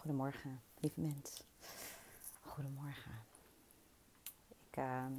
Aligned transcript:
Goedemorgen, 0.00 0.62
lieve 0.78 1.00
mens. 1.00 1.44
Goedemorgen. 2.40 3.24
Ik 4.48 4.76
ehm, 4.76 5.12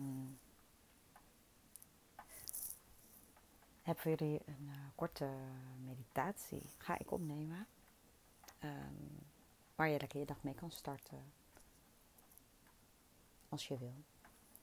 heb 3.82 4.00
voor 4.00 4.12
jullie 4.12 4.42
een 4.46 4.68
uh, 4.68 4.76
korte 4.96 5.30
meditatie. 5.86 6.62
Ga 6.78 7.00
ik 7.00 7.12
opnemen. 7.12 7.68
Um, 8.64 9.20
waar 9.76 9.88
je 9.88 10.00
lekker 10.00 10.20
je 10.20 10.26
dag 10.26 10.44
mee 10.44 10.56
kan 10.56 10.72
starten. 10.72 11.32
Als 13.50 13.68
je 13.68 13.78
wil. 13.78 13.94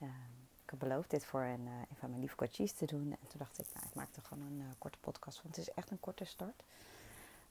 Um, 0.01 0.49
ik 0.65 0.71
heb 0.71 0.79
beloofd 0.79 1.11
dit 1.11 1.25
voor 1.25 1.43
een, 1.43 1.67
uh, 1.67 1.79
een 1.79 1.97
van 1.97 2.09
mijn 2.09 2.21
lieve 2.21 2.37
coaches 2.37 2.73
te 2.73 2.87
doen. 2.87 3.13
En 3.21 3.29
toen 3.29 3.39
dacht 3.39 3.59
ik, 3.59 3.67
nou, 3.75 3.87
ik 3.87 3.95
maak 3.95 4.17
er 4.17 4.23
gewoon 4.23 4.47
een 4.47 4.61
uh, 4.61 4.67
korte 4.79 4.99
podcast 4.99 5.39
van. 5.39 5.51
Het 5.51 5.59
is 5.59 5.71
echt 5.71 5.91
een 5.91 6.01
korte 6.01 6.25
start. 6.25 6.63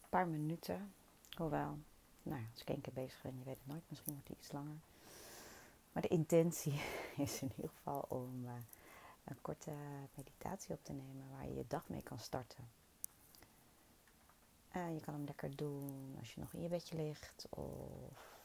Een 0.02 0.10
paar 0.10 0.28
minuten. 0.28 0.94
Hoewel, 1.38 1.78
nou 2.28 2.42
ja, 2.42 2.48
als 2.52 2.62
ik 2.62 2.70
één 2.70 2.82
keer 2.82 2.94
bezig 2.94 3.22
ben, 3.22 3.38
je 3.38 3.44
weet 3.44 3.58
het 3.58 3.68
nooit, 3.68 3.84
misschien 3.90 4.14
wordt 4.14 4.28
die 4.28 4.38
iets 4.40 4.52
langer. 4.52 4.78
Maar 5.92 6.02
de 6.02 6.08
intentie 6.08 6.82
is 7.26 7.42
in 7.42 7.52
ieder 7.56 7.72
geval 7.76 8.06
om 8.08 8.46
uh, 8.46 8.52
een 9.24 9.42
korte 9.42 9.72
meditatie 10.14 10.74
op 10.74 10.84
te 10.84 10.94
nemen 10.94 11.32
waar 11.32 11.48
je 11.48 11.56
je 11.56 11.66
dag 11.68 11.90
mee 11.90 12.02
kan 12.02 12.20
starten. 12.20 12.70
Uh, 14.76 14.94
je 14.94 15.00
kan 15.00 15.14
hem 15.14 15.26
lekker 15.26 15.56
doen 15.56 16.16
als 16.20 16.34
je 16.34 16.40
nog 16.40 16.54
in 16.54 16.62
je 16.62 16.68
bedje 16.68 16.96
ligt 16.96 17.46
of 17.50 18.36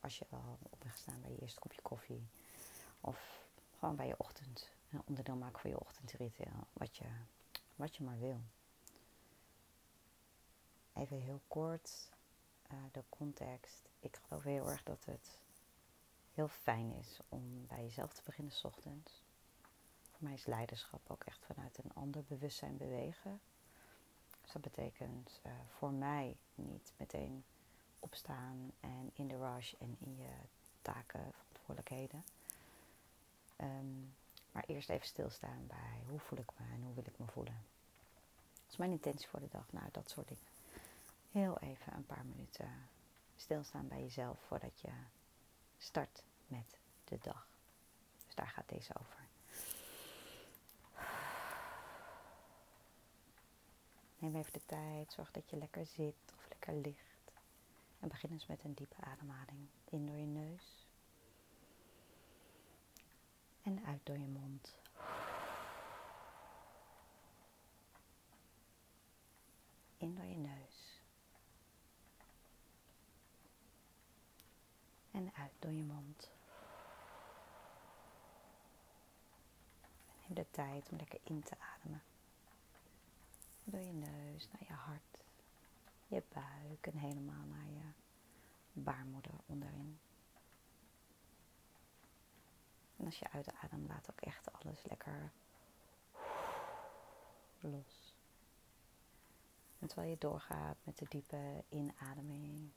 als 0.00 0.18
je 0.18 0.24
al 0.30 0.58
op 0.70 0.78
bent 0.78 0.92
gestaan 0.92 1.20
bij 1.20 1.30
je 1.30 1.40
eerste 1.40 1.60
kopje 1.60 1.82
koffie. 1.82 2.22
Of 3.00 3.44
gewoon 3.78 3.96
bij 3.96 4.06
je 4.06 4.14
ochtend, 4.16 4.70
een 4.90 5.02
onderdeel 5.04 5.36
maken 5.36 5.60
van 5.60 5.70
je 5.70 5.80
ochtendritueel, 5.80 6.66
wat 6.72 6.96
je, 6.96 7.04
wat 7.76 7.96
je 7.96 8.04
maar 8.04 8.18
wil. 8.18 8.40
Even 10.92 11.20
heel 11.20 11.40
kort, 11.48 12.08
uh, 12.72 12.78
de 12.92 13.04
context. 13.08 13.88
Ik 14.00 14.20
geloof 14.26 14.42
heel 14.42 14.70
erg 14.70 14.82
dat 14.82 15.04
het 15.04 15.38
heel 16.34 16.48
fijn 16.48 16.92
is 16.92 17.20
om 17.28 17.66
bij 17.66 17.82
jezelf 17.82 18.12
te 18.12 18.22
beginnen 18.24 18.52
s 18.52 18.64
ochtends. 18.64 19.22
Voor 20.10 20.18
mij 20.18 20.32
is 20.32 20.46
leiderschap 20.46 21.00
ook 21.10 21.24
echt 21.24 21.44
vanuit 21.44 21.78
een 21.78 21.94
ander 21.94 22.24
bewustzijn 22.24 22.76
bewegen. 22.76 23.40
Dus 24.40 24.52
dat 24.52 24.62
betekent 24.62 25.40
uh, 25.46 25.52
voor 25.68 25.92
mij 25.92 26.36
niet 26.54 26.92
meteen 26.96 27.44
opstaan 27.98 28.72
en 28.80 29.10
in 29.14 29.28
de 29.28 29.36
rush 29.36 29.72
en 29.72 29.96
in 29.98 30.16
je 30.16 30.30
taken, 30.82 31.32
verantwoordelijkheden. 31.32 32.24
Um, 33.56 34.14
maar 34.52 34.64
eerst 34.66 34.88
even 34.88 35.06
stilstaan 35.06 35.66
bij 35.66 36.02
hoe 36.08 36.18
voel 36.18 36.38
ik 36.38 36.50
me 36.58 36.66
en 36.74 36.82
hoe 36.82 36.94
wil 36.94 37.06
ik 37.06 37.18
me 37.18 37.26
voelen. 37.26 37.64
Dat 38.62 38.70
is 38.70 38.76
mijn 38.76 38.90
intentie 38.90 39.28
voor 39.28 39.40
de 39.40 39.48
dag. 39.50 39.72
Nou, 39.72 39.86
dat 39.92 40.10
soort 40.10 40.28
dingen 40.28 40.44
heel 41.30 41.58
even 41.58 41.92
een 41.92 42.06
paar 42.06 42.24
minuten 42.24 42.88
stilstaan 43.36 43.88
bij 43.88 44.00
jezelf 44.00 44.40
voordat 44.40 44.80
je 44.80 44.92
start 45.78 46.24
met 46.46 46.78
de 47.04 47.18
dag. 47.18 47.48
Dus 48.26 48.34
daar 48.34 48.48
gaat 48.48 48.68
deze 48.68 48.92
over. 49.00 49.28
Neem 54.18 54.36
even 54.36 54.52
de 54.52 54.66
tijd, 54.66 55.12
zorg 55.12 55.30
dat 55.30 55.50
je 55.50 55.56
lekker 55.56 55.86
zit 55.86 56.34
of 56.36 56.48
lekker 56.48 56.74
ligt. 56.74 57.32
En 58.00 58.08
begin 58.08 58.30
eens 58.30 58.46
met 58.46 58.64
een 58.64 58.74
diepe 58.74 59.00
ademhaling. 59.00 59.68
In 59.84 60.06
door 60.06 60.16
je 60.16 60.26
neus. 60.26 60.86
En 63.62 63.84
uit 63.84 64.06
door 64.06 64.18
je 64.18 64.26
mond. 64.26 64.78
In 69.96 70.14
door 70.14 70.24
je 70.24 70.36
neus. 70.36 71.00
En 75.10 75.29
uit 75.40 75.52
door 75.58 75.72
je 75.72 75.84
mond. 75.84 76.30
Neem 80.20 80.34
de 80.34 80.46
tijd 80.50 80.88
om 80.90 80.96
lekker 80.96 81.20
in 81.22 81.42
te 81.42 81.56
ademen. 81.58 82.02
Door 83.64 83.80
je 83.80 83.92
neus 83.92 84.48
naar 84.52 84.62
je 84.66 84.72
hart, 84.72 85.24
je 86.06 86.22
buik 86.32 86.86
en 86.86 86.96
helemaal 86.98 87.44
naar 87.44 87.70
je 87.70 87.92
baarmoeder 88.72 89.32
onderin. 89.46 89.98
En 92.96 93.04
als 93.04 93.18
je 93.18 93.30
uitademt, 93.30 93.88
laat 93.88 94.10
ook 94.10 94.20
echt 94.20 94.52
alles 94.52 94.82
lekker 94.82 95.32
los. 97.60 98.14
En 99.78 99.86
terwijl 99.86 100.10
je 100.10 100.18
doorgaat 100.18 100.76
met 100.82 100.98
de 100.98 101.06
diepe 101.08 101.64
inademing 101.68 102.69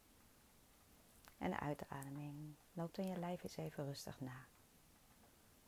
en 1.44 1.50
de 1.50 1.60
uitademing, 1.60 2.56
loopt 2.74 2.96
dan 2.96 3.08
je 3.08 3.20
lijf 3.20 3.44
eens 3.44 3.58
even 3.58 3.86
rustig 3.86 4.20
na. 4.20 4.46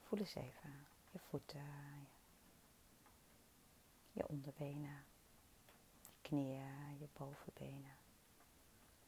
Voel 0.02 0.20
eens 0.20 0.36
even 0.36 0.88
je 1.12 1.20
voeten, 1.20 2.08
je 4.12 4.28
onderbenen, 4.28 5.04
je 6.02 6.12
knieën, 6.22 6.98
je 7.00 7.08
bovenbenen. 7.14 7.96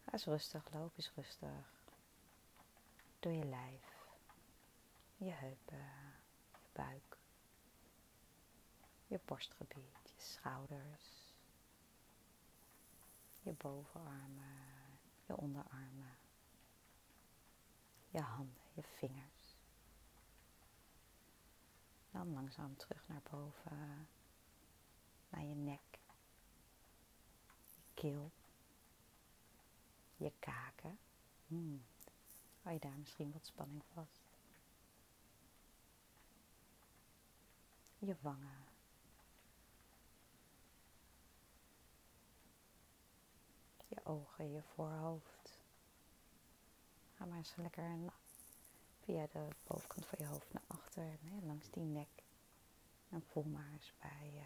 Ga 0.03 0.11
eens 0.11 0.25
rustig, 0.25 0.73
loop 0.73 0.97
eens 0.97 1.11
rustig 1.16 1.83
door 3.19 3.31
je 3.31 3.45
lijf 3.45 3.97
je 5.17 5.31
heupen, 5.31 5.77
je 6.51 6.67
buik, 6.72 7.17
je 9.07 9.19
borstgebied, 9.25 10.13
je 10.16 10.22
schouders, 10.23 11.33
je 13.41 13.53
bovenarmen, 13.53 15.00
je 15.25 15.38
onderarmen, 15.38 16.16
je 18.09 18.22
handen, 18.22 18.62
je 18.73 18.84
vingers. 18.84 19.56
Dan 22.12 22.34
langzaam 22.34 22.75
terug 22.78 23.07
naar 23.07 23.22
boven, 23.31 24.07
naar 25.29 25.44
je 25.44 25.56
nek, 25.56 26.00
je 27.75 27.81
keel, 27.94 28.31
je 30.16 30.31
kaken. 30.40 31.00
Hmm. 31.47 31.85
Hou 32.62 32.73
je 32.73 32.79
daar 32.79 32.97
misschien 32.97 33.31
wat 33.31 33.45
spanning 33.45 33.84
vast? 33.94 34.28
je 38.00 38.16
wangen. 38.22 38.66
Je 43.88 44.06
ogen, 44.06 44.51
je 44.51 44.62
voorhoofd. 44.62 45.36
Ga 47.17 47.25
maar 47.25 47.38
eens 47.38 47.55
lekker 47.55 48.11
via 49.03 49.28
de 49.31 49.47
bovenkant 49.63 50.05
van 50.05 50.17
je 50.22 50.25
hoofd 50.25 50.53
naar 50.53 50.63
achter, 50.67 51.19
langs 51.41 51.69
die 51.69 51.83
nek. 51.83 52.23
En 53.09 53.22
voel 53.22 53.44
maar 53.44 53.72
eens 53.72 53.94
bij, 54.00 54.31
uh, 54.33 54.41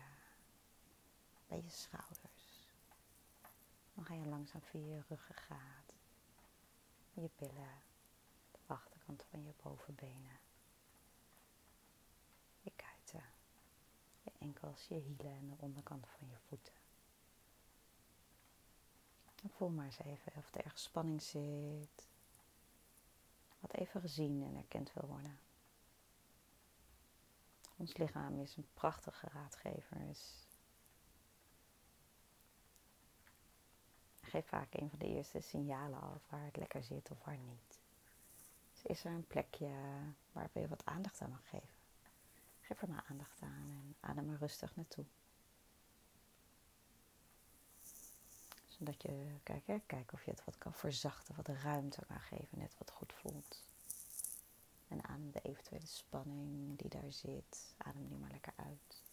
bij 1.48 1.62
je 1.62 1.70
schouders. 1.70 2.70
Dan 3.94 4.06
ga 4.06 4.14
je 4.14 4.26
langzaam 4.26 4.62
via 4.62 4.86
je 4.86 5.02
ruggengraat, 5.08 5.94
je 7.14 7.30
billen, 7.36 7.82
de 8.52 8.60
achterkant 8.66 9.24
van 9.30 9.44
je 9.46 9.54
bovenbenen. 9.64 10.40
enkels, 14.42 14.88
je 14.88 14.96
hielen 14.96 15.32
en 15.32 15.50
de 15.50 15.56
onderkant 15.60 16.08
van 16.08 16.28
je 16.28 16.38
voeten. 16.48 16.74
En 19.44 19.50
voel 19.50 19.70
maar 19.70 19.86
eens 19.86 20.00
even 20.00 20.32
of 20.36 20.56
er 20.56 20.64
ergens 20.64 20.84
spanning 20.84 21.22
zit. 21.22 22.11
Wat 23.62 23.74
even 23.74 24.02
gezien 24.02 24.44
en 24.44 24.56
erkend 24.56 24.94
wil 24.94 25.08
worden. 25.10 25.40
Ons 27.78 27.98
lichaam 27.98 28.40
is 28.40 28.56
een 28.56 28.68
prachtige 28.74 29.28
raadgever. 29.28 30.02
Is 30.10 30.48
geeft 34.22 34.48
vaak 34.48 34.74
een 34.74 34.90
van 34.90 35.00
de 35.00 35.08
eerste 35.08 35.42
signalen 35.42 36.02
af 36.02 36.30
waar 36.30 36.46
het 36.46 36.58
lekker 36.58 36.84
zit 36.84 37.12
of 37.12 37.24
waar 37.24 37.38
niet. 37.38 37.80
Dus 38.74 38.86
is 38.86 39.06
er 39.06 39.12
een 39.12 39.28
plekje 39.28 39.72
waar 40.32 40.50
je 40.54 40.68
wat 40.68 40.86
aandacht 40.86 41.22
aan 41.22 41.30
mag 41.30 41.50
geven. 41.50 41.76
Geef 42.62 42.82
er 42.82 42.90
maar 42.90 43.06
aandacht 43.10 43.42
aan 43.42 43.70
en 43.70 43.96
adem 44.00 44.30
er 44.30 44.38
rustig 44.38 44.76
naartoe. 44.76 45.06
Zodat 48.82 49.02
je, 49.02 49.36
kijk, 49.44 49.68
hè, 49.68 49.80
kijk 49.86 50.14
of 50.14 50.26
je 50.26 50.32
het 50.32 50.46
wat 50.46 50.58
kan 50.58 50.74
verzachten, 50.74 51.36
wat 51.36 51.48
ruimte 51.48 52.06
kan 52.08 52.20
geven, 52.20 52.58
net 52.58 52.76
wat 52.78 52.92
goed 52.92 53.14
voelt. 53.14 53.64
En 54.88 55.04
adem 55.04 55.32
de 55.32 55.42
eventuele 55.42 55.86
spanning 55.86 56.78
die 56.78 56.90
daar 56.90 57.12
zit, 57.12 57.76
adem 57.78 58.08
die 58.08 58.18
maar 58.18 58.32
lekker 58.32 58.54
uit. 58.56 59.04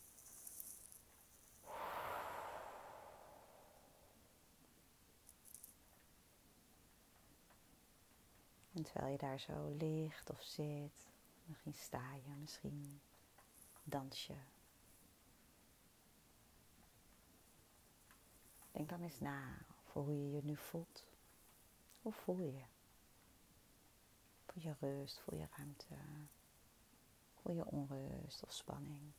En 8.73 8.83
terwijl 8.83 9.13
je 9.13 9.19
daar 9.19 9.41
zo 9.41 9.75
ligt 9.79 10.31
of 10.31 10.43
zit, 10.43 11.09
misschien 11.45 11.75
sta 11.75 12.15
je, 12.15 12.31
misschien 12.41 13.01
dans 13.85 14.27
je. 14.27 14.58
Denk 18.79 18.91
dan 18.91 19.03
eens 19.03 19.21
na 19.21 19.59
voor 19.85 20.03
hoe 20.03 20.15
je 20.15 20.31
je 20.31 20.43
nu 20.43 20.57
voelt. 20.57 21.07
Hoe 22.01 22.13
voel 22.13 22.39
je? 22.39 22.65
Voel 24.47 24.63
je 24.63 24.75
rust, 24.81 25.21
voel 25.21 25.39
je 25.39 25.47
ruimte, 25.57 25.95
voel 27.35 27.55
je 27.55 27.67
onrust 27.67 28.43
of 28.43 28.53
spanning? 28.53 29.13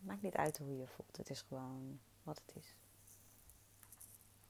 Maakt 0.00 0.22
niet 0.22 0.34
uit 0.34 0.58
hoe 0.58 0.68
je 0.68 0.76
je 0.76 0.86
voelt, 0.86 1.16
het 1.16 1.30
is 1.30 1.42
gewoon 1.42 2.00
wat 2.22 2.40
het 2.46 2.56
is. 2.56 2.76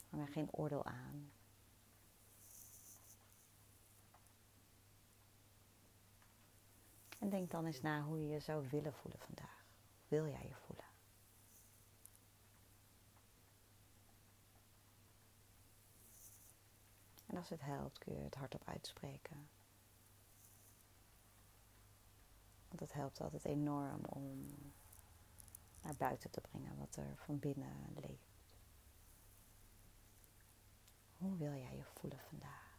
Hang 0.08 0.22
er 0.22 0.32
geen 0.32 0.52
oordeel 0.52 0.84
aan. 0.84 1.32
En 7.18 7.28
denk 7.28 7.50
dan 7.50 7.66
eens 7.66 7.80
na 7.80 8.02
hoe 8.02 8.20
je 8.20 8.28
je 8.28 8.40
zou 8.40 8.68
willen 8.68 8.92
voelen 8.92 9.20
vandaag. 9.20 9.64
Wil 10.08 10.26
jij 10.26 10.46
je 10.48 10.54
voelen? 10.54 10.97
En 17.28 17.36
als 17.36 17.48
het 17.48 17.60
helpt, 17.60 17.98
kun 17.98 18.14
je 18.14 18.20
het 18.20 18.34
hardop 18.34 18.62
uitspreken. 18.64 19.48
Want 22.68 22.80
het 22.80 22.92
helpt 22.92 23.20
altijd 23.20 23.44
enorm 23.44 24.04
om 24.04 24.46
naar 25.82 25.96
buiten 25.96 26.30
te 26.30 26.40
brengen 26.40 26.76
wat 26.76 26.96
er 26.96 27.16
van 27.16 27.38
binnen 27.38 27.94
leeft. 27.94 28.36
Hoe 31.16 31.36
wil 31.36 31.54
jij 31.54 31.76
je 31.76 31.84
voelen 31.84 32.20
vandaag? 32.20 32.78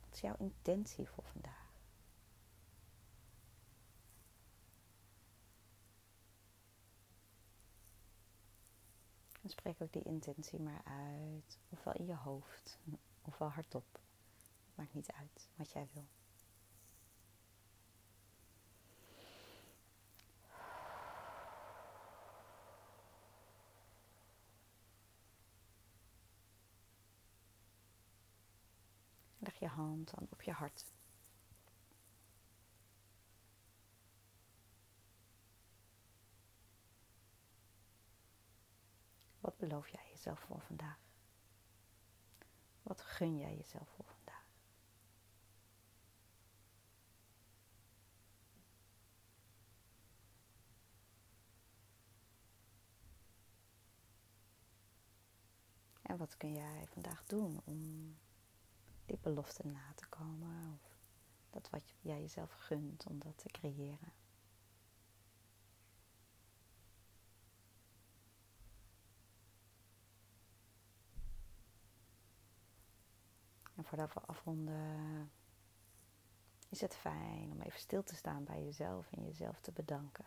Wat 0.00 0.14
is 0.14 0.20
jouw 0.20 0.36
intentie 0.38 1.08
voor 1.08 1.24
vandaag? 1.24 1.69
Spreek 9.50 9.82
ook 9.82 9.92
die 9.92 10.02
intentie 10.02 10.60
maar 10.60 10.82
uit. 10.84 11.58
Ofwel 11.68 11.94
in 11.94 12.06
je 12.06 12.16
hoofd, 12.16 12.78
ofwel 13.22 13.48
hardop. 13.48 14.00
Maakt 14.74 14.94
niet 14.94 15.12
uit 15.12 15.48
wat 15.56 15.70
jij 15.70 15.88
wil. 15.92 16.06
Leg 29.38 29.58
je 29.58 29.66
hand 29.66 30.14
dan 30.14 30.26
op 30.30 30.42
je 30.42 30.52
hart. 30.52 30.84
Wat 39.50 39.68
beloof 39.68 39.88
jij 39.88 40.08
jezelf 40.10 40.40
voor 40.40 40.60
vandaag? 40.60 40.98
Wat 42.82 43.00
gun 43.00 43.38
jij 43.38 43.56
jezelf 43.56 43.88
voor 43.88 44.04
vandaag? 44.04 44.44
En 56.02 56.16
wat 56.16 56.36
kun 56.36 56.52
jij 56.52 56.86
vandaag 56.86 57.24
doen 57.24 57.60
om 57.64 58.16
die 59.06 59.18
belofte 59.20 59.66
na 59.66 59.92
te 59.94 60.06
komen? 60.06 60.72
Of 60.72 60.96
dat 61.50 61.70
wat 61.70 61.94
jij 62.00 62.20
jezelf 62.20 62.52
gunt 62.52 63.06
om 63.06 63.18
dat 63.18 63.38
te 63.38 63.48
creëren? 63.48 64.12
En 73.79 73.79
voordat 73.90 74.12
we 74.14 74.20
afronden, 74.20 75.30
is 76.68 76.80
het 76.80 76.94
fijn 76.96 77.52
om 77.52 77.60
even 77.60 77.80
stil 77.80 78.02
te 78.02 78.14
staan 78.14 78.44
bij 78.44 78.64
jezelf 78.64 79.12
en 79.12 79.24
jezelf 79.24 79.60
te 79.60 79.72
bedanken. 79.72 80.24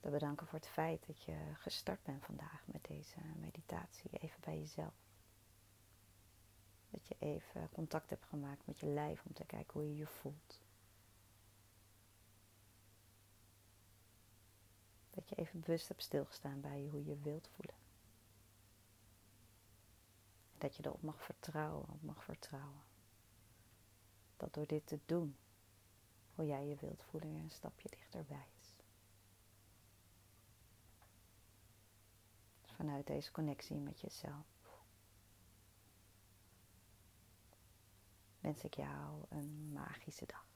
Te 0.00 0.10
bedanken 0.10 0.46
voor 0.46 0.58
het 0.58 0.68
feit 0.68 1.06
dat 1.06 1.22
je 1.22 1.54
gestart 1.54 2.02
bent 2.02 2.24
vandaag 2.24 2.66
met 2.66 2.84
deze 2.84 3.20
meditatie, 3.36 4.10
even 4.10 4.40
bij 4.40 4.58
jezelf. 4.58 4.94
Dat 6.90 7.08
je 7.08 7.16
even 7.18 7.68
contact 7.72 8.10
hebt 8.10 8.24
gemaakt 8.24 8.66
met 8.66 8.80
je 8.80 8.86
lijf 8.86 9.24
om 9.24 9.32
te 9.32 9.44
kijken 9.44 9.72
hoe 9.72 9.88
je 9.88 9.96
je 9.96 10.06
voelt. 10.06 10.60
Dat 15.10 15.28
je 15.28 15.34
even 15.34 15.60
bewust 15.60 15.88
hebt 15.88 16.02
stilgestaan 16.02 16.60
bij 16.60 16.88
hoe 16.90 17.04
je 17.04 17.18
wilt 17.18 17.48
voelen 17.48 17.81
dat 20.62 20.76
je 20.76 20.86
erop 20.86 21.02
mag 21.02 21.22
vertrouwen, 21.22 21.98
mag 22.00 22.24
vertrouwen. 22.24 22.82
Dat 24.36 24.54
door 24.54 24.66
dit 24.66 24.86
te 24.86 25.00
doen, 25.06 25.36
hoe 26.34 26.46
jij 26.46 26.66
je 26.66 26.76
wilt 26.76 27.02
voelen, 27.02 27.32
weer 27.32 27.42
een 27.42 27.50
stapje 27.50 27.88
dichterbij 27.88 28.48
is. 28.60 28.76
Vanuit 32.62 33.06
deze 33.06 33.32
connectie 33.32 33.76
met 33.76 34.00
jezelf 34.00 34.46
wens 38.40 38.64
ik 38.64 38.74
jou 38.74 39.24
een 39.28 39.72
magische 39.72 40.26
dag. 40.26 40.46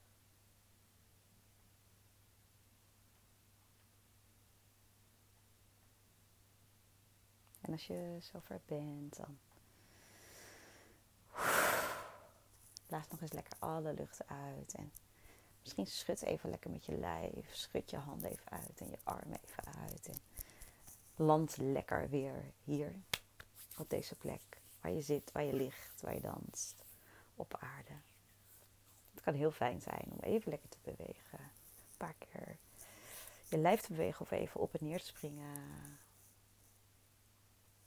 En 7.60 7.72
als 7.72 7.86
je 7.86 8.16
zover 8.20 8.60
bent, 8.66 9.16
dan 9.16 9.38
Blaas 12.86 13.08
nog 13.08 13.20
eens 13.20 13.32
lekker 13.32 13.56
alle 13.58 13.94
lucht 13.94 14.26
uit. 14.26 14.74
En 14.74 14.92
misschien 15.60 15.86
schud 15.86 16.22
even 16.22 16.50
lekker 16.50 16.70
met 16.70 16.84
je 16.84 16.96
lijf. 16.96 17.54
Schud 17.54 17.90
je 17.90 17.96
handen 17.96 18.30
even 18.30 18.50
uit 18.50 18.80
en 18.80 18.90
je 18.90 18.98
armen 19.02 19.38
even 19.44 19.64
uit. 19.74 20.08
En 20.08 20.20
land 21.16 21.56
lekker 21.56 22.08
weer 22.08 22.52
hier 22.64 22.94
op 23.78 23.90
deze 23.90 24.14
plek. 24.14 24.60
Waar 24.80 24.92
je 24.92 25.02
zit, 25.02 25.32
waar 25.32 25.44
je 25.44 25.54
ligt, 25.54 26.00
waar 26.00 26.14
je 26.14 26.20
danst. 26.20 26.84
Op 27.34 27.56
aarde. 27.60 28.00
Het 29.10 29.24
kan 29.24 29.34
heel 29.34 29.50
fijn 29.50 29.80
zijn 29.80 30.08
om 30.10 30.18
even 30.20 30.50
lekker 30.50 30.68
te 30.68 30.78
bewegen. 30.82 31.38
Een 31.38 31.96
paar 31.96 32.14
keer 32.18 32.58
je 33.48 33.58
lijf 33.58 33.80
te 33.80 33.92
bewegen 33.92 34.20
of 34.20 34.30
even 34.30 34.60
op 34.60 34.74
en 34.74 34.84
neer 34.84 34.98
te 34.98 35.06
springen. 35.06 35.98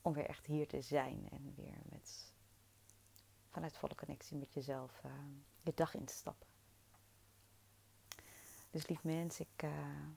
Om 0.01 0.13
weer 0.13 0.25
echt 0.25 0.45
hier 0.45 0.67
te 0.67 0.81
zijn 0.81 1.27
en 1.31 1.53
weer 1.55 1.77
met 1.89 2.33
vanuit 3.49 3.77
volle 3.77 3.95
connectie 3.95 4.37
met 4.37 4.53
jezelf 4.53 5.01
uh, 5.05 5.11
je 5.61 5.73
dag 5.73 5.93
in 5.93 6.05
te 6.05 6.13
stappen. 6.13 6.47
Dus 8.71 8.87
lief 8.87 9.03
mens, 9.03 9.39
ik. 9.39 9.63
Uh, 9.63 10.07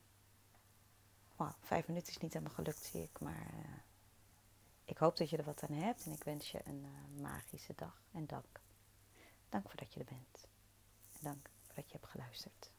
vijf 1.60 1.86
minuten 1.86 2.12
is 2.12 2.18
niet 2.18 2.32
helemaal 2.32 2.54
gelukt, 2.54 2.84
zie 2.84 3.02
ik. 3.02 3.20
Maar 3.20 3.54
uh, 3.54 3.78
ik 4.84 4.98
hoop 4.98 5.16
dat 5.16 5.30
je 5.30 5.36
er 5.36 5.44
wat 5.44 5.62
aan 5.62 5.76
hebt. 5.76 6.06
En 6.06 6.12
ik 6.12 6.24
wens 6.24 6.50
je 6.50 6.60
een 6.64 6.86
magische 7.20 7.72
dag. 7.76 8.02
En 8.12 8.26
dank. 8.26 8.60
Dank 9.48 9.68
voor 9.68 9.76
dat 9.76 9.94
je 9.94 10.00
er 10.00 10.06
bent. 10.06 10.48
En 11.12 11.18
dank 11.20 11.50
voor 11.62 11.74
dat 11.74 11.90
je 11.90 11.92
hebt 11.92 12.10
geluisterd. 12.10 12.70